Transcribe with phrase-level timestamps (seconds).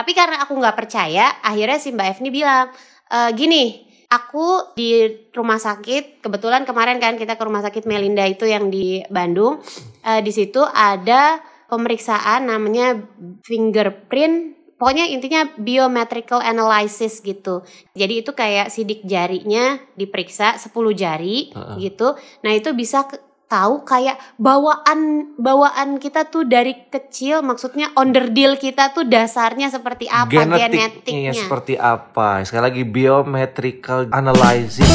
[0.00, 2.72] Tapi karena aku nggak percaya, akhirnya si Mbak Evni bilang,
[3.04, 8.42] e, gini, aku di rumah sakit kebetulan kemarin kan kita ke rumah sakit Melinda itu
[8.42, 9.62] yang di Bandung
[10.02, 11.38] uh, di situ ada
[11.70, 12.98] pemeriksaan namanya
[13.46, 17.62] fingerprint pokoknya intinya biometrical analysis gitu
[17.94, 21.76] jadi itu kayak sidik jarinya diperiksa 10 jari uh -uh.
[21.78, 23.06] gitu nah itu bisa
[23.50, 30.30] tahu kayak bawaan bawaan kita tuh dari kecil maksudnya underdeal kita tuh dasarnya seperti apa
[30.30, 31.32] genetiknya, genetiknya.
[31.34, 32.46] seperti apa.
[32.46, 34.86] Sekali lagi biometrical analysis.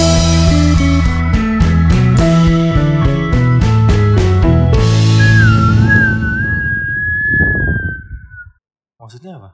[8.96, 9.49] Maksudnya apa?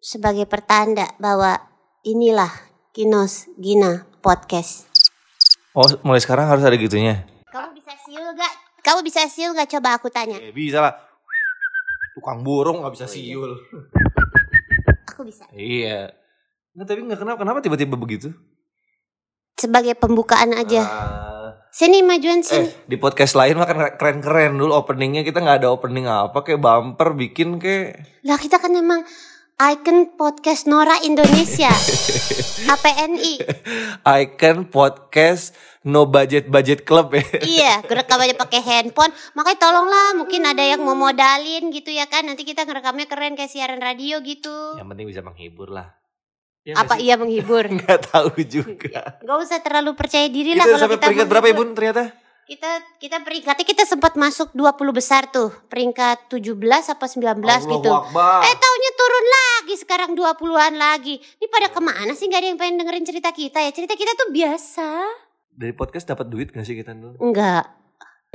[0.00, 1.60] Sebagai pertanda bahwa
[2.00, 2.50] inilah
[2.96, 4.88] Kinos Gina podcast.
[5.76, 7.28] Oh mulai sekarang harus ada gitunya
[8.34, 8.52] gak?
[8.82, 9.68] Kamu bisa siul gak?
[9.78, 10.40] Coba aku tanya.
[10.40, 10.94] Eh, bisa lah.
[12.16, 13.14] Tukang burung gak bisa oh, iya.
[13.14, 13.52] siul.
[15.12, 15.44] Aku bisa.
[15.54, 16.14] Iya.
[16.78, 18.30] Nah, tapi nggak kenapa kenapa tiba-tiba begitu?
[19.58, 20.86] Sebagai pembukaan aja.
[20.86, 22.70] Uh, sini majuan sini.
[22.70, 26.62] Eh, di podcast lain mah kan keren-keren dulu openingnya kita nggak ada opening apa kayak
[26.62, 28.22] bumper bikin kayak.
[28.22, 29.02] Lah kita kan emang
[29.58, 31.66] Icon Podcast Nora Indonesia.
[32.78, 33.42] APNI.
[34.06, 35.50] Icon Podcast
[35.82, 37.26] No Budget Budget Club ya.
[37.42, 39.10] iya, ngerekam aja pakai handphone.
[39.34, 42.30] Makanya tolonglah mungkin ada yang mau modalin gitu ya kan.
[42.30, 44.78] Nanti kita ngerekamnya keren kayak siaran radio gitu.
[44.78, 45.90] Yang penting bisa menghibur lah.
[46.62, 47.66] Ya, Apa iya menghibur?
[47.82, 49.18] Gak tahu juga.
[49.26, 52.14] Gak usah terlalu percaya diri lah kalau kita peringkat berapa ya Bun ternyata?
[52.48, 55.52] Kita kita peringkatnya kita sempat masuk 20 besar tuh.
[55.68, 56.56] Peringkat 17
[56.96, 57.90] apa 19 Allah gitu.
[57.92, 58.40] Akbar.
[58.48, 61.20] eh taunya turun lagi sekarang 20-an lagi.
[61.20, 62.24] Ini pada ke mana sih?
[62.32, 63.70] Gak ada yang pengen dengerin cerita kita ya?
[63.70, 64.88] Cerita kita tuh biasa.
[65.52, 67.20] Dari podcast dapat duit gak sih kita dulu?
[67.20, 67.78] Enggak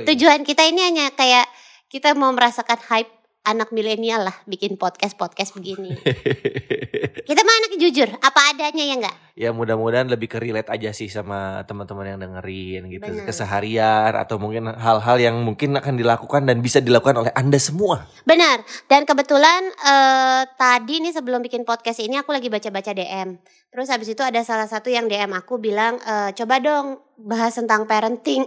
[0.02, 1.46] tujuan kita ini hanya kayak
[1.86, 3.12] kita mau merasakan hype
[3.44, 5.92] anak milenial lah bikin podcast podcast begini.
[7.28, 9.16] Kita mah anak jujur, apa adanya ya enggak?
[9.34, 13.26] Ya mudah-mudahan lebih ke relate aja sih sama teman-teman yang dengerin gitu Bener.
[13.26, 18.06] keseharian atau mungkin hal-hal yang mungkin akan dilakukan dan bisa dilakukan oleh anda semua.
[18.28, 18.62] Benar.
[18.86, 23.40] Dan kebetulan uh, tadi nih sebelum bikin podcast ini aku lagi baca-baca DM.
[23.74, 27.90] Terus habis itu ada salah satu yang DM aku bilang e, coba dong bahas tentang
[27.90, 28.46] parenting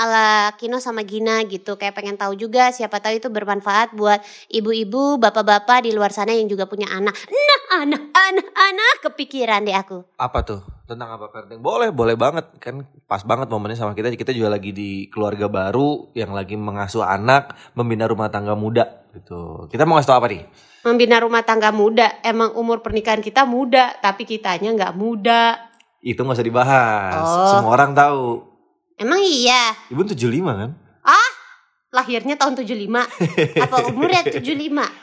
[0.00, 1.76] ala Kino sama Gina gitu.
[1.76, 6.48] Kayak pengen tahu juga siapa tahu itu bermanfaat buat ibu-ibu, bapak-bapak di luar sana yang
[6.48, 7.12] juga punya anak.
[7.12, 10.00] Nah, anak, anak, anak kepikiran deh aku.
[10.16, 10.64] Apa tuh?
[10.88, 11.60] Tentang apa parenting?
[11.60, 12.48] Boleh, boleh banget.
[12.56, 14.08] Kan pas banget momennya sama kita.
[14.16, 19.68] Kita juga lagi di keluarga baru yang lagi mengasuh anak, membina rumah tangga muda gitu.
[19.68, 20.42] Kita mau ngasih tau apa nih?
[20.84, 22.20] membina rumah tangga muda.
[22.24, 25.70] Emang umur pernikahan kita muda, tapi kitanya nggak muda.
[26.00, 27.24] Itu nggak usah dibahas.
[27.24, 27.48] Oh.
[27.56, 28.49] Semua orang tahu.
[29.00, 29.72] Emang iya?
[29.88, 30.70] Ibu 75 kan?
[31.00, 31.30] Ah,
[31.88, 33.00] lahirnya tahun 75.
[33.56, 34.44] Apa umurnya 75?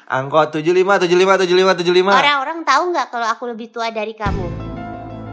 [0.06, 2.06] Angkot 75, 75, 75, 75.
[2.06, 4.46] Orang-orang tahu nggak kalau aku lebih tua dari kamu?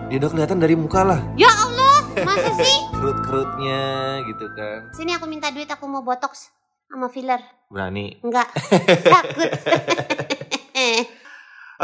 [0.08, 1.20] Ya udah kelihatan dari muka lah.
[1.36, 2.76] Ya Allah, masa sih?
[2.96, 3.82] Kerut-kerutnya
[4.32, 4.88] gitu kan.
[4.96, 6.48] Sini aku minta duit, aku mau botox
[6.88, 7.44] sama filler.
[7.68, 8.16] Berani?
[8.24, 8.48] Enggak,
[9.12, 9.50] takut.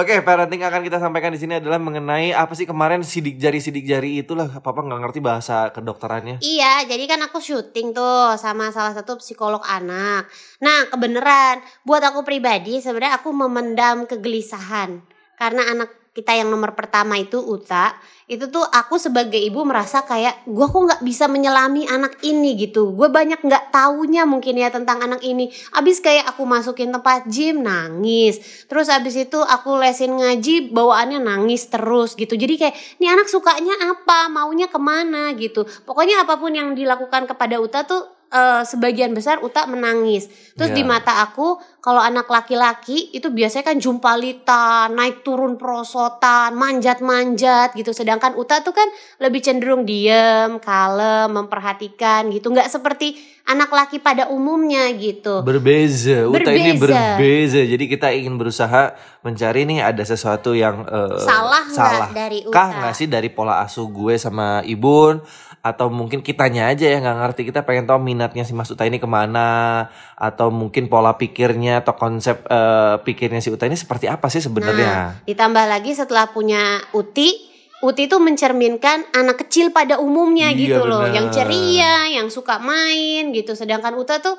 [0.00, 3.60] Oke, okay, parenting akan kita sampaikan di sini adalah mengenai apa sih kemarin sidik jari
[3.60, 6.40] sidik jari itulah papa nggak ngerti bahasa kedokterannya.
[6.40, 10.24] Iya, jadi kan aku syuting tuh sama salah satu psikolog anak.
[10.64, 15.04] Nah, kebenaran buat aku pribadi sebenarnya aku memendam kegelisahan
[15.36, 17.94] karena anak kita yang nomor pertama itu Uta
[18.30, 22.94] itu tuh aku sebagai ibu merasa kayak gue kok nggak bisa menyelami anak ini gitu.
[22.94, 25.50] Gue banyak nggak taunya mungkin ya tentang anak ini.
[25.74, 28.38] Abis kayak aku masukin tempat gym nangis.
[28.70, 32.38] Terus abis itu aku lesin ngaji bawaannya nangis terus gitu.
[32.38, 34.30] Jadi kayak ini anak sukanya apa?
[34.30, 35.34] Maunya ke mana?
[35.34, 35.66] gitu.
[35.88, 40.30] Pokoknya apa pun yang dilakukan kepada Uta tuh uh, sebagian besar Uta menangis.
[40.54, 40.78] Terus yeah.
[40.78, 47.90] di mata aku kalau anak laki-laki itu biasanya kan jumpalita, naik turun perosotan, manjat-manjat gitu.
[47.90, 48.86] Sedangkan Uta tuh kan
[49.20, 52.52] lebih cenderung diem, kalem, memperhatikan gitu.
[52.52, 53.16] Nggak seperti
[53.48, 55.42] anak laki pada umumnya gitu.
[55.42, 56.28] Berbeza.
[56.28, 56.60] Uta berbeza.
[56.60, 57.60] ini berbeza.
[57.64, 62.08] Jadi kita ingin berusaha mencari nih ada sesuatu yang uh, salah, salah.
[62.12, 62.54] dari Uta.
[62.54, 65.24] Kah nggak sih dari pola asuh gue sama Ibun
[65.60, 68.96] atau mungkin kitanya aja yang nggak ngerti kita pengen tahu minatnya si Mas Uta ini
[68.96, 69.86] ke mana
[70.16, 74.88] atau mungkin pola pikirnya atau konsep uh, pikirnya si Uta ini seperti apa sih sebenarnya?
[74.88, 80.84] Nah, ditambah lagi setelah punya Uti Uti itu mencerminkan anak kecil pada umumnya iya, gitu
[80.84, 83.56] loh, yang ceria, yang suka main gitu.
[83.56, 84.36] Sedangkan Uta tuh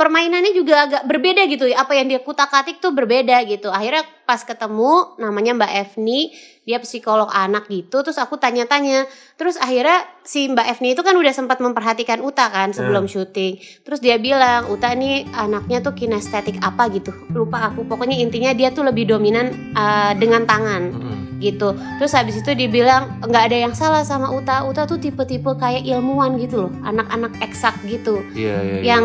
[0.00, 1.84] permainannya juga agak berbeda gitu ya.
[1.84, 3.68] Apa yang dia kutak-atik tuh berbeda gitu.
[3.68, 6.30] Akhirnya pas ketemu namanya Mbak Evni,
[6.62, 7.98] dia psikolog anak gitu.
[8.06, 9.10] Terus aku tanya-tanya.
[9.34, 13.58] Terus akhirnya si Mbak Evni itu kan udah sempat memperhatikan Uta kan sebelum syuting.
[13.82, 17.82] Terus dia bilang, "Uta nih anaknya tuh kinestetik apa gitu." Lupa aku.
[17.90, 21.42] Pokoknya intinya dia tuh lebih dominan uh, dengan tangan Mm-mm.
[21.42, 21.74] gitu.
[21.98, 24.62] Terus habis itu dibilang nggak ada yang salah sama Uta.
[24.62, 28.22] Uta tuh tipe-tipe kayak ilmuwan gitu loh, anak-anak eksak gitu.
[28.30, 28.82] Iya, iya, iya.
[28.94, 29.04] Yang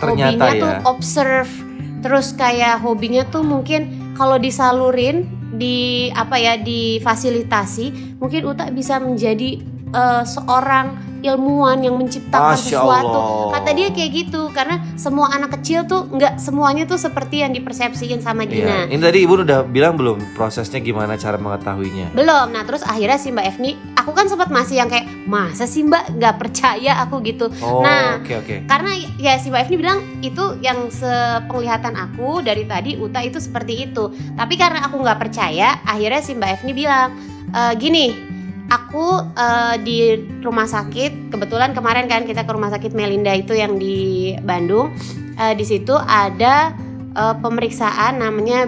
[0.08, 0.62] hobinya ya.
[0.64, 1.52] tuh observe,
[2.00, 5.26] terus kayak hobinya tuh mungkin kalau disalurin
[5.58, 9.58] di apa ya difasilitasi, mungkin Uta bisa menjadi
[9.90, 13.08] eh, seorang ilmuwan yang menciptakan Masya sesuatu.
[13.14, 13.50] Allah.
[13.54, 18.18] Kata dia kayak gitu karena semua anak kecil tuh nggak semuanya tuh seperti yang dipersepsiin
[18.18, 18.50] sama Iya.
[18.52, 18.76] Gina.
[18.90, 22.10] Ini tadi ibu udah bilang belum prosesnya gimana cara mengetahuinya?
[22.12, 22.50] Belum.
[22.50, 26.18] Nah terus akhirnya si Mbak Evni, aku kan sempat masih yang kayak masa sih Mbak
[26.18, 27.46] nggak percaya aku gitu.
[27.58, 28.56] Oh, Nah, oke oke.
[28.66, 33.84] Karena ya si Mbak Evni bilang itu yang sepenglihatan aku dari tadi Uta itu seperti
[33.84, 34.08] itu.
[34.32, 37.08] Tapi karena aku nggak percaya, akhirnya si Mbak Evni bilang
[37.48, 38.31] "E, gini.
[38.72, 39.04] Aku
[39.36, 39.98] eh, di
[40.40, 44.96] rumah sakit kebetulan kemarin kan kita ke rumah sakit Melinda itu yang di Bandung.
[45.36, 46.72] Eh, di situ ada
[47.12, 48.64] eh, pemeriksaan namanya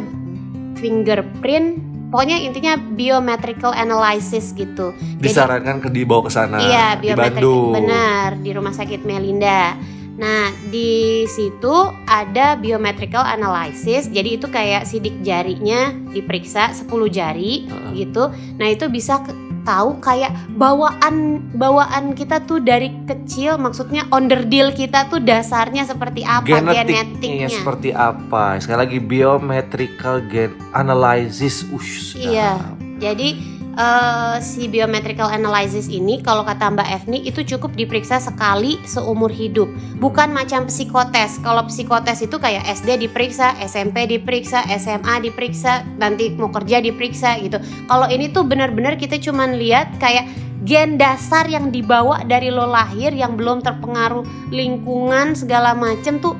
[0.76, 1.80] fingerprint.
[2.12, 4.94] Pokoknya intinya biometrical analysis gitu.
[4.94, 7.72] Jadi- Disarankan ke dibawa ke sana Iya, di biometrik Bandung.
[7.74, 9.74] benar di rumah sakit Melinda.
[10.14, 11.74] Nah, di situ
[12.06, 14.06] ada biometrical analysis.
[14.06, 17.90] Jadi itu kayak sidik jarinya diperiksa 10 jari Heeh.
[17.98, 18.30] gitu.
[18.54, 19.34] Nah, itu bisa ke-
[19.64, 26.44] tahu kayak bawaan bawaan kita tuh dari kecil maksudnya onderdil kita tuh dasarnya seperti apa
[26.44, 27.48] Genetiknya genetiknya.
[27.48, 28.60] seperti apa?
[28.60, 31.64] Sekali lagi biometrical gen analysis.
[31.72, 32.60] Ush, Iya.
[33.00, 33.34] Jadi
[33.74, 39.66] eh, si biometrical analysis ini kalau kata Mbak Evni itu cukup diperiksa sekali seumur hidup.
[39.98, 41.42] Bukan macam psikotes.
[41.42, 47.58] Kalau psikotes itu kayak SD diperiksa, SMP diperiksa, SMA diperiksa, nanti mau kerja diperiksa gitu.
[47.90, 50.30] Kalau ini tuh benar-benar kita cuman lihat kayak
[50.64, 56.32] gen dasar yang dibawa dari lo lahir yang belum terpengaruh lingkungan segala macem tuh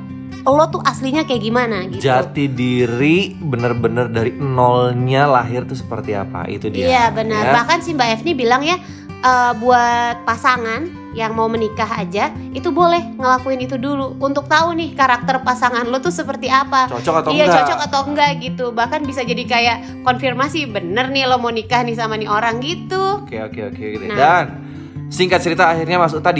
[0.53, 2.05] lo tuh aslinya kayak gimana gitu.
[2.05, 6.45] Jati diri bener-bener dari nolnya lahir tuh seperti apa?
[6.45, 6.85] Itu dia.
[6.85, 7.41] Iya benar.
[7.41, 7.53] ya.
[7.61, 8.77] Bahkan si Mbak Evni bilang ya
[9.25, 14.91] eh, buat pasangan yang mau menikah aja itu boleh ngelakuin itu dulu untuk tahu nih
[14.91, 16.91] karakter pasangan lo tuh seperti apa.
[16.91, 17.57] Cocok atau iya enggak?
[17.63, 18.65] cocok atau enggak gitu.
[18.75, 23.23] Bahkan bisa jadi kayak konfirmasi bener nih lo mau nikah nih sama nih orang gitu.
[23.23, 23.85] Oke oke oke.
[24.11, 24.17] Nah.
[24.19, 24.45] Dan
[25.07, 26.35] singkat cerita akhirnya Mas Uta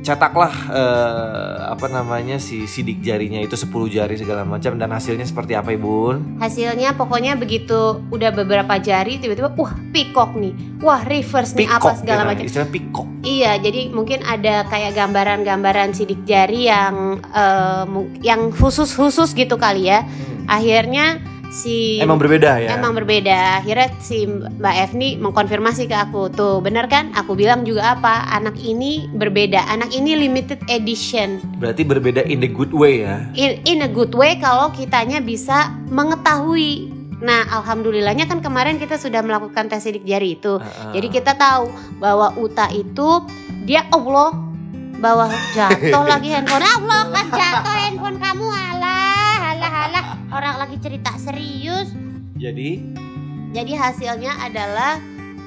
[0.00, 5.52] dicetaklah eh, apa namanya si sidik jarinya itu 10 jari segala macam dan hasilnya seperti
[5.52, 6.16] apa Ibu?
[6.40, 10.54] Hasilnya pokoknya begitu udah beberapa jari tiba-tiba wah pikok nih.
[10.80, 12.44] Wah reverse nih apa segala ya, macam.
[12.48, 13.06] Istilah pikok.
[13.20, 17.84] Iya, jadi mungkin ada kayak gambaran-gambaran sidik jari yang eh,
[18.24, 20.08] yang khusus-khusus gitu kali ya.
[20.48, 21.20] Akhirnya
[21.50, 22.78] si Emang berbeda ya?
[22.78, 23.60] emang berbeda.
[23.60, 27.10] Akhirnya si Mbak Evni mengkonfirmasi ke aku, tuh bener kan?
[27.18, 28.30] Aku bilang juga apa?
[28.30, 29.66] Anak ini berbeda.
[29.68, 31.42] Anak ini limited edition.
[31.58, 33.26] Berarti berbeda in the good way ya.
[33.34, 36.96] In, in a good way kalau kitanya bisa mengetahui.
[37.20, 40.56] Nah, alhamdulillahnya kan kemarin kita sudah melakukan tes sidik jari itu.
[40.56, 40.96] Heeh.
[40.96, 41.68] Jadi kita tahu
[42.00, 43.28] bahwa Uta itu
[43.68, 44.32] dia Allah
[45.00, 49.19] bawa jatuh lagi handphone Allah kan jatuh handphone kamu alah
[49.80, 50.04] alah
[50.36, 51.92] orang lagi cerita serius.
[52.36, 52.84] Jadi?
[53.50, 55.00] Jadi hasilnya adalah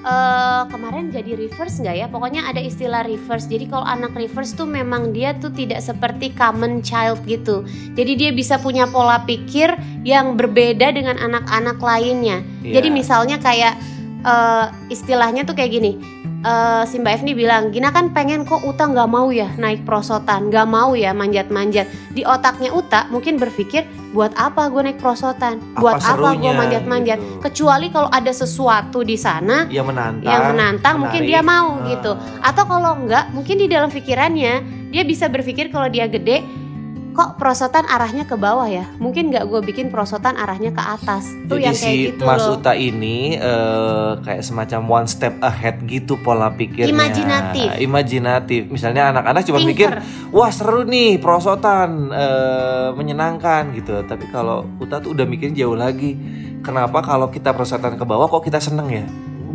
[0.04, 2.08] eh kemarin jadi reverse nggak ya?
[2.12, 3.48] Pokoknya ada istilah reverse.
[3.48, 7.64] Jadi kalau anak reverse tuh memang dia tuh tidak seperti common child gitu.
[7.96, 9.72] Jadi dia bisa punya pola pikir
[10.04, 12.44] yang berbeda dengan anak-anak lainnya.
[12.64, 12.80] Iya.
[12.80, 13.76] jadi misalnya kayak
[14.24, 15.92] eh, istilahnya tuh kayak gini
[16.44, 20.52] eh, si Mbak Evni bilang Gina kan pengen kok Uta nggak mau ya naik prosotan
[20.52, 25.98] nggak mau ya manjat-manjat di otaknya Uta mungkin berpikir buat apa gue naik prosotan buat
[25.98, 27.42] Apa apa, gue manjat-manjat gitu.
[27.42, 30.30] kecuali kalau ada sesuatu di sana yang menantang.
[30.30, 31.58] yang menantang mungkin dia menarik.
[31.58, 31.86] mau Ah.
[31.90, 32.12] gitu
[32.46, 34.54] atau kalau enggak mungkin di dalam pikirannya
[34.94, 36.46] dia bisa berpikir kalau dia gede
[37.13, 41.62] kok prosotan arahnya ke bawah ya mungkin nggak gue bikin prosotan arahnya ke atas tuh
[41.62, 45.84] Jadi yang kayak si gitu Mas loh Uta ini eh, kayak semacam one step ahead
[45.86, 46.96] gitu pola pikirnya.
[46.96, 47.70] Imajinatif.
[47.82, 48.62] Imajinatif.
[48.72, 49.89] Misalnya anak-anak cuma mikir,
[50.32, 54.01] wah seru nih prosotan, eh, menyenangkan gitu.
[54.08, 56.15] Tapi kalau Uta tuh udah mikirin jauh lagi.
[56.63, 59.03] Kenapa kalau kita prosotan ke bawah kok kita seneng ya?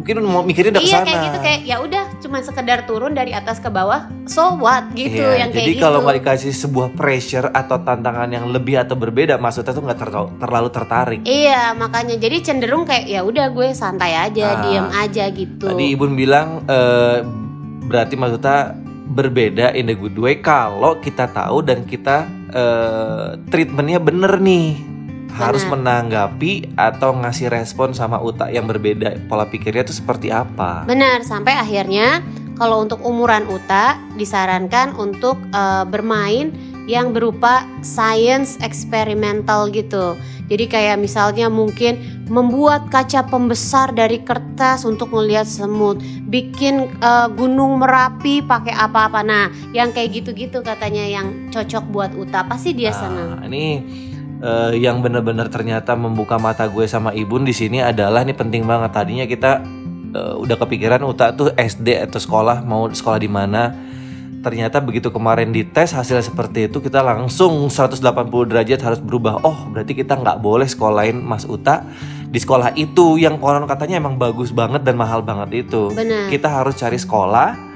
[0.08, 1.04] Mungkin mau mikirnya udah iya ke sana.
[1.04, 5.20] kayak gitu kayak ya udah cuma sekedar turun dari atas ke bawah so what gitu
[5.20, 8.96] Iya, yang kayak jadi gitu kalau nggak dikasih sebuah pressure atau tantangan yang lebih atau
[8.96, 11.20] berbeda, maksudnya tuh nggak ter- terlalu tertarik.
[11.22, 14.60] iya makanya jadi cenderung kayak ya udah gue santai aja Ah.
[14.64, 17.20] diem aja gitu Tadi Ibu bilang eh,
[17.84, 18.72] berarti maksudnya
[19.06, 24.72] berbeda in the good way kalau kita tahu dan kita eh, treatmentnya bener nih
[25.32, 31.23] harus menanggapi atau ngasih respon sama Uta yang berbeda pola pikirnya itu seperti apa Benar,
[31.23, 32.25] sampai akhirnya
[32.58, 36.50] kalau untuk umuran Uta disarankan untuk eh, bermain
[36.90, 40.16] yang berupa science eksperimental gitu.
[40.49, 47.78] Jadi kayak misalnya mungkin membuat kaca pembesar dari kertas untuk melihat semut, bikin eh, gunung
[47.78, 49.20] Merapi pakai apa-apa.
[49.23, 53.38] Nah, yang kayak gitu-gitu katanya yang cocok buat Uta, pasti dia senang.
[53.38, 53.85] Nah, ini
[54.42, 58.90] eh, yang benar-benar ternyata membuka mata gue sama Ibun di sini adalah ini penting banget.
[58.95, 59.62] Tadinya kita
[60.14, 63.75] eh, udah kepikiran Uta tuh SD atau sekolah mau sekolah di mana.
[64.38, 67.99] Ternyata begitu kemarin dites hasilnya seperti itu kita langsung 180
[68.47, 69.42] derajat harus berubah.
[69.42, 71.83] Oh berarti kita nggak boleh sekolahin Mas Uta
[72.28, 75.90] di sekolah itu yang konon katanya emang bagus banget dan mahal banget itu.
[75.90, 76.30] Benar.
[76.30, 77.67] Kita harus cari sekolah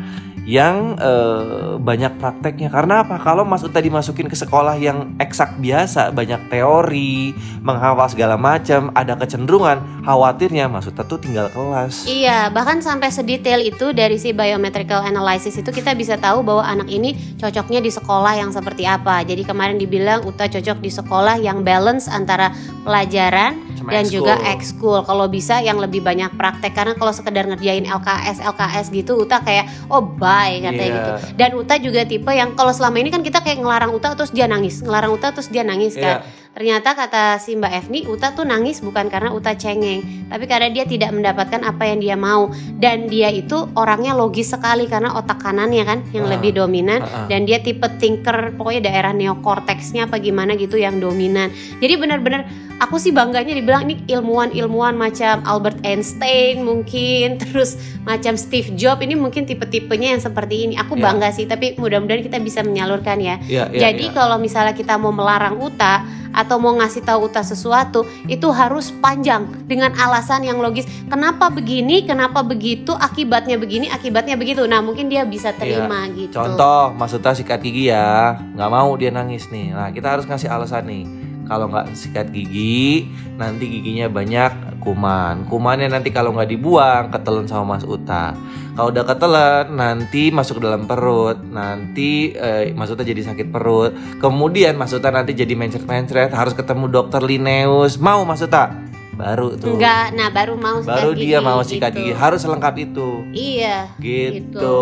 [0.43, 2.69] yang eh, banyak prakteknya.
[2.71, 3.19] Karena apa?
[3.23, 7.31] Kalau Mas Uta dimasukin ke sekolah yang eksak biasa banyak teori
[7.63, 12.11] menghafal segala macam ada kecenderungan khawatirnya Mas Uta tuh tinggal kelas.
[12.11, 16.91] Iya, bahkan sampai sedetail itu dari si biometrical analysis itu kita bisa tahu bahwa anak
[16.91, 19.23] ini cocoknya di sekolah yang seperti apa.
[19.23, 22.51] Jadi kemarin dibilang Uta cocok di sekolah yang balance antara
[22.83, 25.03] pelajaran Dan juga ekskul.
[25.03, 29.67] Kalau bisa yang lebih banyak praktek karena kalau sekedar ngerjain LKS LKS gitu Uta kayak
[29.89, 30.95] oh bye katanya Iya.
[30.95, 31.11] gitu.
[31.35, 34.45] Dan Uta juga tipe yang kalau selama ini kan kita kayak ngelarang Uta terus dia
[34.45, 36.21] nangis, ngelarang Uta terus dia nangis kan.
[36.21, 36.41] Iya.
[36.53, 40.85] Ternyata kata si Mbak Evni, Uta tuh nangis bukan karena Uta cengeng, tapi karena dia
[40.85, 42.53] tidak mendapatkan apa yang dia mau.
[42.77, 47.25] Dan dia itu orangnya logis sekali karena otak kanannya kan yang Ah, lebih dominan ah,
[47.25, 47.27] ah.
[47.33, 51.49] dan dia tipe thinker, pokoknya daerah neokorteksnya apa gimana gitu yang dominan.
[51.81, 52.45] Jadi benar-benar
[52.83, 59.15] aku sih bangganya dibilang ini ilmuwan-ilmuwan macam Albert Einstein mungkin, terus macam Steve Jobs ini
[59.15, 60.75] mungkin tipe-tipenya yang seperti ini.
[60.75, 61.07] Aku Ya.
[61.07, 63.39] bangga sih, tapi mudah-mudahan kita bisa menyalurkan ya.
[63.47, 64.15] Iya, iya, Jadi iya.
[64.15, 69.47] kalau misalnya kita mau melarang Uta atau mau ngasih tahu Uta sesuatu, itu harus panjang
[69.69, 70.89] dengan alasan yang logis.
[71.07, 74.65] Kenapa begini, kenapa begitu, akibatnya begini, akibatnya begitu.
[74.67, 76.35] Nah, mungkin dia bisa terima gitu.
[76.35, 76.57] Iya.
[76.57, 79.71] Contoh, Mas Uta sikat gigi ya, nggak mau dia nangis nih.
[79.71, 81.22] Nah, kita harus ngasih alasan nih.
[81.47, 83.07] Kalau nggak sikat gigi,
[83.37, 85.47] nanti giginya banyak kuman.
[85.47, 88.35] Kumannya nanti kalau nggak dibuang, ketelan sama Mas Uta.
[88.73, 91.39] Kalau udah ketelan, nanti masuk ke dalam perut.
[91.45, 93.93] Nanti eh, Mas Uta jadi sakit perut.
[94.19, 98.01] Kemudian Mas Uta nanti jadi mencret-mencret, harus ketemu dokter Linneus.
[98.01, 98.73] Mau Mas Uta?
[99.13, 99.77] Baru tuh.
[99.77, 102.01] Enggak, nah baru mau sikat Baru gigi, dia mau sikat gitu.
[102.01, 102.13] gigi.
[102.17, 103.09] Harus lengkap itu.
[103.37, 103.77] Iya.
[104.01, 104.81] Gitu.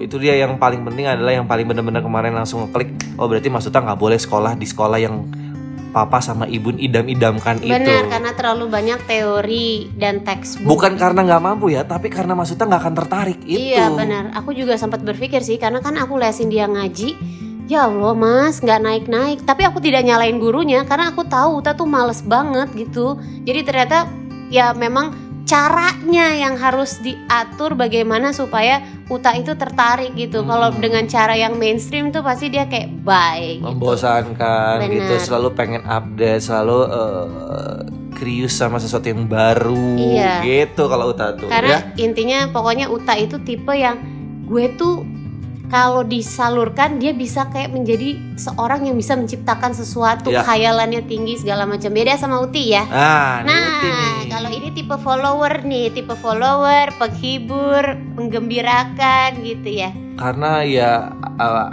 [0.00, 2.94] Itu dia yang paling penting adalah yang paling benar-benar kemarin langsung ngeklik.
[3.18, 5.26] Oh berarti Mas Uta nggak boleh sekolah di sekolah yang
[5.92, 7.70] papa sama ibu idam-idamkan itu.
[7.70, 10.66] Benar, karena terlalu banyak teori dan textbook.
[10.66, 13.76] Bukan karena nggak mampu ya, tapi karena Mas Uta nggak akan tertarik itu.
[13.76, 14.32] Iya benar.
[14.40, 17.14] Aku juga sempat berpikir sih karena kan aku lesin dia ngaji.
[17.70, 19.38] Ya Allah mas, nggak naik-naik.
[19.46, 23.20] Tapi aku tidak nyalain gurunya karena aku tahu Uta tuh males banget gitu.
[23.46, 24.10] Jadi ternyata
[24.50, 28.82] ya memang caranya yang harus diatur bagaimana supaya
[29.12, 30.40] Uta itu tertarik gitu.
[30.40, 30.48] Hmm.
[30.48, 33.60] Kalau dengan cara yang mainstream tuh pasti dia kayak bye.
[33.60, 33.66] Gitu.
[33.66, 34.94] Membosankan Benar.
[34.94, 37.80] gitu, selalu pengen update, selalu eh,
[38.16, 39.98] curious sama sesuatu yang baru.
[39.98, 40.40] Iya.
[40.40, 42.00] Gitu kalau Uta tuh Karena ya.
[42.00, 44.00] intinya pokoknya Uta itu tipe yang
[44.48, 45.04] gue tuh
[45.72, 50.44] kalau disalurkan dia bisa kayak menjadi seorang yang bisa menciptakan sesuatu Ya.
[50.44, 52.84] khayalannya tinggi segala macam beda sama Uti ya.
[52.84, 54.16] Nah, ini Nah, Uti nih.
[54.28, 59.90] kalau ini tipe follower nih, tipe follower, penghibur, menggembirakan gitu ya.
[60.12, 60.90] karena ya
[61.40, 61.72] uh,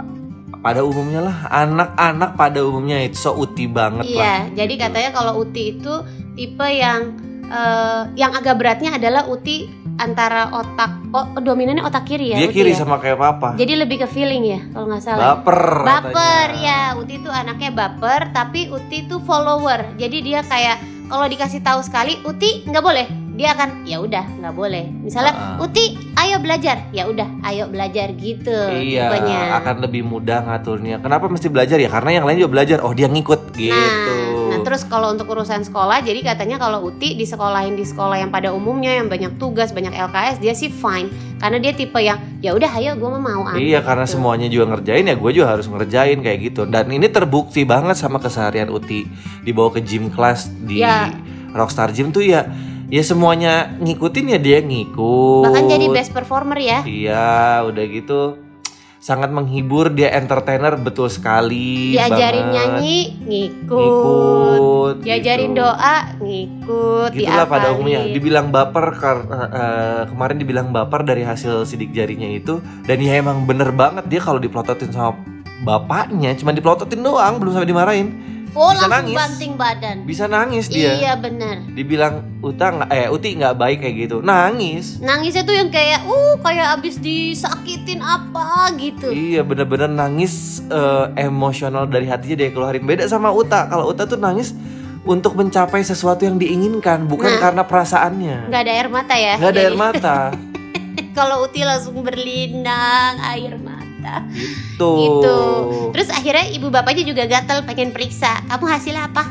[0.60, 4.48] pada umumnya lah anak-anak pada umumnya itu so uti banget lah.
[4.48, 4.84] Iya, jadi gitu.
[4.88, 5.94] katanya kalau Uti itu
[6.32, 9.66] tipe yang eh, yang agak beratnya adalah Uti
[9.96, 12.36] antara otak oh dominannya otak kiri ya.
[12.38, 12.78] Dia Uti kiri ya?
[12.78, 13.52] sama kayak papa.
[13.54, 15.36] Jadi lebih ke feeling ya kalau nggak salah.
[15.36, 15.60] Baper.
[15.82, 16.64] Baper katanya.
[16.64, 19.96] ya, Uti itu anaknya baper, tapi Uti itu follower.
[19.96, 23.06] Jadi dia kayak kalau dikasih tahu sekali, Uti nggak boleh.
[23.30, 24.84] Dia akan ya udah nggak boleh.
[25.00, 25.56] Misalnya Ah.
[25.56, 26.84] Uti, ayo belajar.
[26.92, 29.56] Ya udah, ayo belajar gitu Iya, tipenya.
[29.56, 31.00] akan lebih mudah ngaturnya.
[31.00, 31.88] Kenapa mesti belajar ya?
[31.88, 32.84] Karena yang lain juga belajar.
[32.84, 33.72] Oh, dia ngikut gitu.
[33.72, 34.39] Nah,
[34.70, 38.54] terus kalau untuk urusan sekolah, jadi katanya kalau Uti di sekolahin di sekolah yang pada
[38.54, 41.10] umumnya yang banyak tugas, banyak LKS, dia sih fine.
[41.42, 43.42] Karena dia tipe yang ya udah, ayo gue mau mau.
[43.58, 44.14] Iya karena gitu.
[44.14, 48.22] semuanya juga ngerjain ya gue juga harus ngerjain kayak gitu dan ini terbukti banget sama
[48.22, 49.10] keseharian Uti
[49.42, 51.10] dibawa ke gym class di Ya.
[51.50, 52.46] Rockstar Gym tuh ya
[52.86, 56.78] ya semuanya ngikutin ya dia ngikut Bahkan jadi best performer ya.
[56.86, 58.49] iya udah gitu
[59.00, 62.54] sangat menghibur dia entertainer betul sekali Diajarin banget.
[62.54, 63.80] nyanyi, ngikut.
[63.80, 65.60] ngikut Diajarin gitu.
[65.64, 67.10] doa, ngikut.
[67.16, 67.80] Gitulah pada diapalin.
[67.80, 73.16] umumnya dibilang baper karena eh, kemarin dibilang baper dari hasil sidik jarinya itu dan ya
[73.16, 75.16] emang bener banget dia kalau diplototin sama
[75.64, 78.08] bapaknya cuma dipelototin doang belum sampai dimarahin
[78.52, 79.16] Oh Bisa langsung nangis.
[79.16, 79.96] banting badan.
[80.02, 81.62] bisa nangis dia Iya bener.
[81.68, 86.34] dibilang Uta nggak eh Uti nggak baik kayak gitu nangis Nangisnya tuh yang kayak uh
[86.36, 88.42] kayak abis disakitin apa
[88.74, 89.06] gitu.
[89.08, 94.16] iya bener-bener nangis eh, emosional dari hatinya dia keluarin beda sama Uta kalau Uta tuh
[94.16, 94.50] nangis
[95.00, 97.40] untuk mencapai sesuatu yang diinginkan bukan Nah.
[97.40, 99.34] karena perasaannya Nggak ada air mata ya?
[99.36, 100.18] nggak ada air mata
[101.10, 103.69] Kalau Uti langsung berlinang air mata.
[104.32, 105.38] Gitu Gitu.
[105.92, 108.40] Terus akhirnya ibu bapaknya juga gatel pengen periksa.
[108.48, 109.24] Kamu hasilnya apa?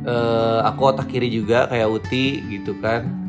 [0.00, 3.20] Eh, aku otak kiri juga kayak Uti gitu kan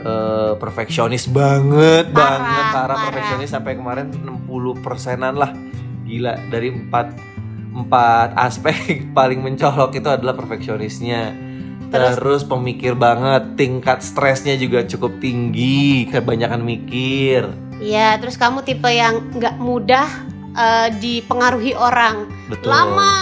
[0.00, 2.96] Eh, perfeksionis banget Parah, banget parah parah.
[3.12, 5.52] perfeksionis sampai kemarin 60 persenan lah
[6.08, 7.12] gila dari empat
[7.76, 8.76] empat aspek
[9.16, 11.36] paling mencolok itu adalah perfeksionisnya
[11.92, 12.16] Terus?
[12.16, 17.44] terus, pemikir banget tingkat stresnya juga cukup tinggi kebanyakan mikir
[17.80, 20.06] Iya, terus kamu tipe yang nggak mudah
[20.52, 22.28] eh, dipengaruhi orang.
[22.52, 22.68] betul.
[22.68, 23.12] Lama.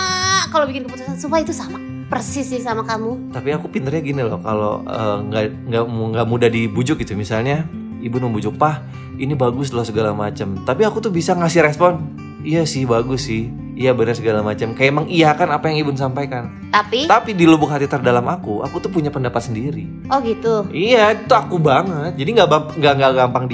[0.51, 3.37] Kalau bikin keputusan, sumpah itu sama persis sih sama kamu.
[3.37, 7.15] tapi aku pinternya gini loh kalau eh, nggak nggak nggak mudah dibujuk gitu.
[7.15, 7.65] Misalnya
[8.03, 8.83] ibu membujuk pah
[9.19, 10.59] ini bagus loh segala macam.
[10.67, 12.03] Tapi aku tuh bisa ngasih respon
[12.43, 13.51] iya sih bagus sih.
[13.79, 14.75] Iya benar segala macam.
[14.75, 16.51] Kayak emang iya kan apa yang ibu sampaikan.
[16.75, 19.87] Tapi, tapi di lubuk hati terdalam aku aku tuh punya pendapat sendiri.
[20.11, 20.67] Oh gitu.
[20.75, 22.19] iya itu aku banget.
[22.19, 23.47] Jadi nggak nggak nggak gampang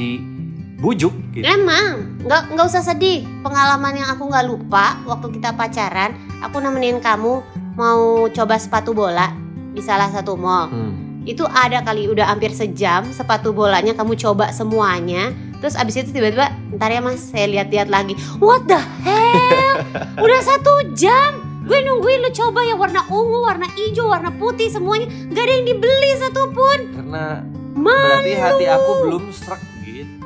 [0.84, 3.24] dibujuk gitu Emang, nggak nggak usah sedih.
[3.40, 6.12] Pengalaman yang aku nggak lupa waktu kita pacaran,
[6.44, 7.40] aku nemenin kamu
[7.72, 9.32] mau coba sepatu bola
[9.72, 10.68] di salah satu mall.
[10.68, 11.24] Hmm.
[11.24, 15.32] Itu ada kali udah hampir sejam sepatu bolanya kamu coba semuanya.
[15.64, 18.12] Terus abis itu tiba-tiba, ntar ya mas, saya lihat-lihat lagi.
[18.36, 19.80] What the hell?
[20.28, 21.40] udah satu jam.
[21.64, 25.08] Gue nungguin lu coba yang warna ungu, warna hijau, warna putih semuanya.
[25.32, 26.78] Gak ada yang dibeli satupun.
[26.92, 27.40] karena
[27.72, 27.88] Malu.
[27.88, 30.24] berarti hati aku belum serak gitu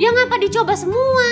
[0.00, 1.28] Ya ngapa dicoba semua?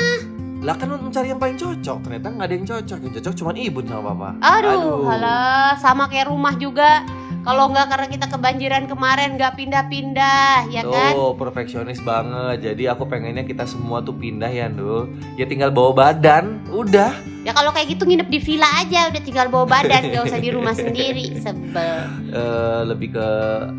[0.59, 3.79] lah kan mencari yang paling cocok ternyata nggak ada yang cocok yang cocok cuma ibu
[3.87, 7.07] sama papa Aduh, halah, sama kayak rumah juga.
[7.47, 11.13] Kalau nggak karena kita kebanjiran kemarin nggak pindah-pindah, ya kan?
[11.17, 15.09] Tuh perfeksionis banget Jadi aku pengennya kita semua tuh pindah ya Ndul
[15.39, 17.15] Ya tinggal bawa badan Udah
[17.47, 20.51] Ya kalau kayak gitu nginep di villa aja, udah tinggal bawa badan, gak usah di
[20.53, 21.33] rumah sendiri.
[21.47, 21.97] Sebel.
[22.29, 23.27] Eh, Lebih ke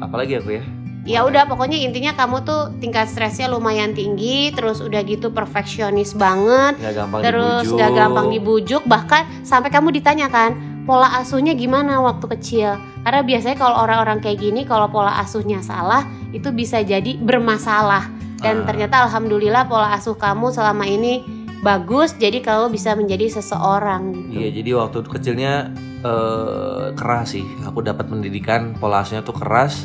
[0.02, 0.64] Apa lagi aku ya
[1.08, 6.76] Ya udah, pokoknya intinya kamu tuh tingkat stresnya lumayan tinggi, terus udah gitu perfeksionis banget,
[6.78, 10.50] Nggak gampang terus dibujuk gak gampang dibujuk, bahkan sampai kamu ditanyakan
[10.84, 12.70] pola asuhnya gimana waktu kecil.
[13.02, 16.04] Karena biasanya kalau orang-orang kayak gini, kalau pola asuhnya salah,
[16.36, 18.10] itu bisa jadi bermasalah.
[18.40, 18.66] Dan Ah.
[18.68, 21.24] ternyata alhamdulillah pola asuh kamu selama ini
[21.60, 24.32] bagus, jadi kamu bisa menjadi seseorang gitu.
[24.40, 25.54] Iya jadi waktu kecilnya
[26.00, 29.84] eh, keras sih Aku dapat pendidikan pola asuhnya tuh keras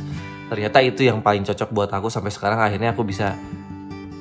[0.55, 3.35] Ternyata itu yang paling cocok buat aku Sampai sekarang akhirnya aku bisa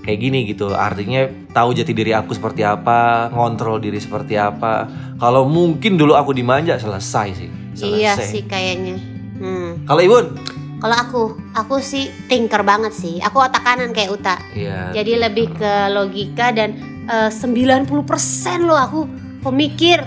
[0.04, 4.84] kayak gini gitu artinya tahu jati diri aku seperti apa ngontrol diri seperti apa
[5.16, 9.00] kalau mungkin dulu aku dimanja selesai sih selesai Iya sih kayaknya.
[9.40, 9.88] Hmm.
[9.88, 10.26] kalau ibun
[10.84, 11.24] Kalau aku,
[11.56, 13.16] aku sih thinker banget sih.
[13.24, 14.36] Aku otak kanan kayak Uta.
[14.52, 14.92] Iya.
[14.92, 16.76] Jadi lebih ke logika dan
[17.08, 17.88] eh, 90%
[18.68, 19.08] loh aku
[19.40, 20.04] pemikir.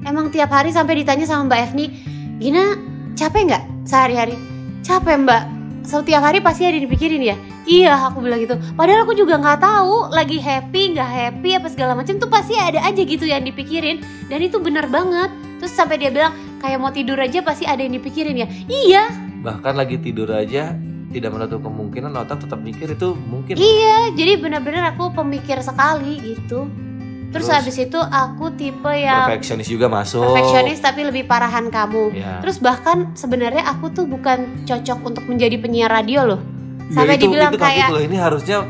[0.00, 1.92] Emang tiap hari sampai ditanya sama Mbak Efni,
[2.40, 2.72] Gina
[3.12, 4.32] capek nggak sehari-hari?
[4.80, 5.53] Capek Mbak.
[5.84, 7.36] Setiap hari pasti ada dipikirin ya.
[7.68, 8.56] Iya, aku bilang gitu.
[8.72, 12.80] Padahal aku juga nggak tahu lagi happy nggak happy apa segala macam tuh pasti ada
[12.80, 14.00] aja gitu yang dipikirin.
[14.32, 15.28] Dan itu benar banget.
[15.60, 16.32] Terus sampai dia bilang
[16.64, 18.48] kayak mau tidur aja pasti ada yang dipikirin ya.
[18.64, 19.02] Iya,
[19.44, 20.72] bahkan lagi tidur aja
[21.12, 26.66] tidak menutup kemungkinan otak tetap mikir itu mungkin Iya, jadi benar-benar aku pemikir sekali gitu.
[27.34, 27.58] Terus, Terus?
[27.58, 32.14] habis itu aku tipe yang perfeksionis juga masuk perfeksionis tapi lebih parahan kamu.
[32.14, 32.38] ya.
[32.38, 36.40] Terus bahkan sebenarnya aku tuh bukan cocok untuk menjadi penyiar radio loh.
[36.86, 38.62] Ya, sampai itu- dibilang itu kayak- loh, ini harusnya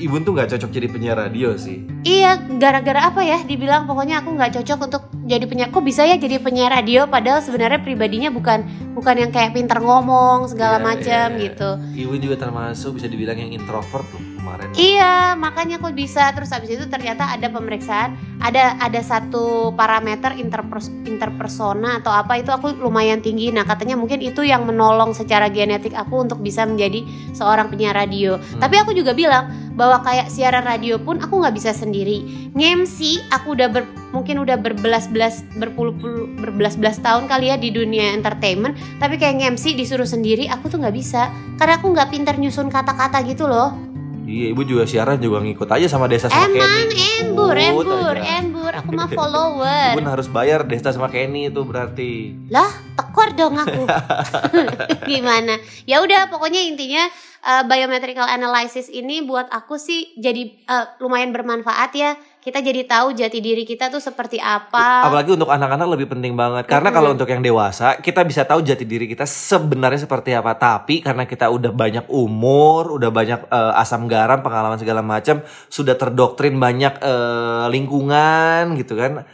[0.00, 3.44] Ibun tuh nggak cocok jadi penyiar radio sih Iya, gara-gara apa ya?
[3.44, 5.68] Dibilang pokoknya aku nggak cocok untuk jadi penyiar.
[5.68, 7.04] Kok bisa ya jadi penyiar radio?
[7.04, 8.64] Padahal sebenarnya pribadinya bukan
[8.96, 11.42] bukan yang kayak pinter ngomong segala Iya, macam iya.
[11.44, 11.70] gitu.
[12.00, 16.30] Ibun juga termasuk bisa dibilang yang introvert tuh kemarin Iya, makanya aku bisa.
[16.32, 22.54] Terus habis itu ternyata ada pemeriksaan, ada ada satu parameter interpers, interpersona atau apa itu
[22.54, 23.50] aku lumayan tinggi.
[23.52, 27.02] Nah, katanya mungkin itu yang menolong secara genetik aku untuk bisa menjadi
[27.34, 28.38] seorang penyiar radio.
[28.38, 28.62] Hmm.
[28.62, 32.22] Tapi aku juga bilang bahwa kayak siaran radio pun aku nggak bisa sendiri.
[32.54, 38.78] Ngemsi aku udah ber, mungkin udah berbelas-belas berpuluh-puluh berbelas-belas tahun kali ya di dunia entertainment,
[39.02, 41.26] tapi kayak ngemsi disuruh sendiri aku tuh nggak bisa.
[41.58, 43.89] Karena aku nggak pinter nyusun kata-kata gitu loh.
[44.30, 47.02] Iya, ibu juga siaran juga ngikut aja sama Desa sama Emang Kenny.
[47.20, 48.38] embur, Ikut embur, aja.
[48.38, 48.72] embur.
[48.72, 49.98] Aku mah follower.
[49.98, 52.38] Ibun harus bayar Desta sama Kenny itu berarti.
[52.46, 53.82] Lah, tek awkward dong aku.
[55.10, 55.58] Gimana?
[55.82, 57.10] Ya udah pokoknya intinya
[57.42, 62.14] uh, biometrical analysis ini buat aku sih jadi uh, lumayan bermanfaat ya.
[62.40, 65.04] Kita jadi tahu jati diri kita tuh seperti apa.
[65.04, 66.72] Apalagi untuk anak-anak lebih penting banget.
[66.72, 70.56] Karena kalau untuk yang dewasa, kita bisa tahu jati diri kita sebenarnya seperti apa.
[70.56, 75.92] Tapi karena kita udah banyak umur, udah banyak eh, asam garam, pengalaman segala macam, sudah
[76.00, 79.28] terdoktrin banyak eh, lingkungan gitu kan.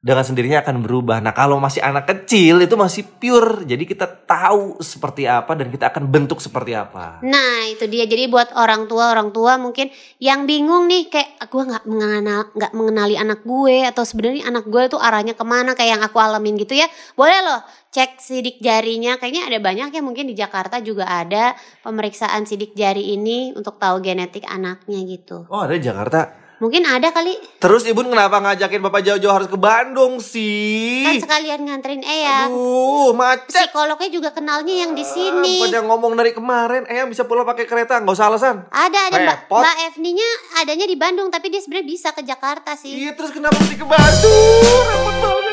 [0.00, 1.20] Dengan sendirinya akan berubah.
[1.20, 3.68] Nah, kalau masih anak kecil itu masih pure.
[3.68, 7.20] Jadi kita tahu seperti apa dan kita akan bentuk seperti apa.
[7.20, 11.62] Nah itu dia jadi buat orang tua orang tua mungkin yang bingung nih kayak gue
[11.68, 15.98] nggak mengenal nggak mengenali anak gue atau sebenarnya anak gue tuh arahnya ke mana kayak
[15.98, 16.86] yang aku alamin gitu ya
[17.18, 17.60] boleh loh
[17.90, 21.52] cek sidik jarinya kayaknya ada banyak ya mungkin di Jakarta juga ada
[21.84, 26.49] pemeriksaan sidik jari ini untuk tahu genetik anaknya gitu Oh, ada di Jakarta.
[26.60, 31.02] Mungkin ada kali Terus Ibu kenapa ngajakin Bapak jauh-jauh harus ke Bandung sih?
[31.02, 33.48] kan sekalian nganterin Eyang Aduh, macet.
[33.66, 37.96] psikolognya juga kenalnya yang di sini Pada ngomong dari kemarin, Eyang bisa pulang pakai kereta,
[37.98, 38.56] nggak usah alasan.
[38.68, 42.92] ada ada mbak mbak Evni-nya adanya di Bandung tapi dia sebenarnya bisa ke Jakarta sih
[42.94, 44.84] Iya, terus kenapa mesti ke Bandung?
[44.86, 45.49] Repot banget.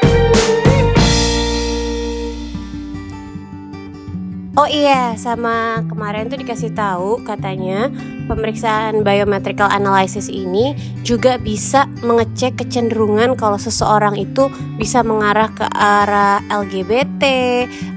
[4.58, 7.94] Oh iya, sama kemarin tuh dikasih tahu katanya
[8.26, 10.74] pemeriksaan biometrical analysis ini
[11.06, 14.50] juga bisa mengecek kecenderungan kalau seseorang itu
[14.82, 17.24] bisa mengarah ke arah LGBT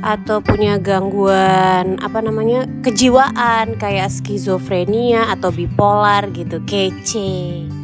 [0.04, 7.79] atau punya gangguan apa namanya kejiwaan kayak skizofrenia atau bipolar gitu kece.